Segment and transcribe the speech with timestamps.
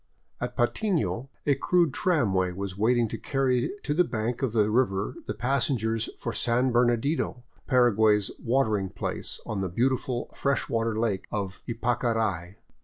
[0.39, 5.13] At Patmo a crude tramway was waiting to carry to the bank of the river
[5.27, 11.61] the passengers for San Bernadino, Paraguay's" watering place," on the beautiful fresh water lake of
[11.67, 12.55] Ypacarai.